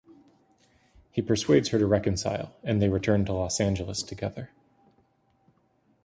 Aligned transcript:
He 1.11 1.21
persuades 1.21 1.69
her 1.69 1.77
to 1.77 1.85
reconcile, 1.85 2.55
and 2.63 2.81
they 2.81 2.89
return 2.89 3.23
to 3.25 3.33
Los 3.33 3.59
Angeles 3.59 4.01
together. 4.01 4.49